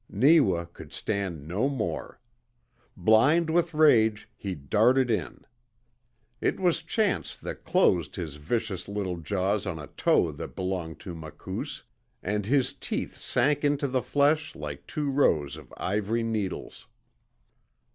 [0.09, 2.19] Neewa could stand no more.
[2.97, 5.45] Blind with rage, he darted in.
[6.39, 11.13] It was chance that closed his vicious little jaws on a toe that belonged to
[11.13, 11.83] Makoos,
[12.23, 16.87] and his teeth sank into the flesh like two rows of ivory needles.